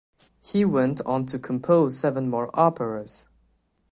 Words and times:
He 0.43 0.65
went 0.65 0.99
on 1.05 1.27
to 1.27 1.37
compose 1.37 1.99
seven 1.99 2.27
more 2.27 2.49
operas. 2.59 3.27